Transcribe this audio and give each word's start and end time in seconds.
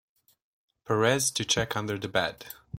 Perez 0.85 1.29
to 1.29 1.45
check 1.45 1.77
under 1.77 1.95
the 1.95 2.07
bed. 2.07 2.47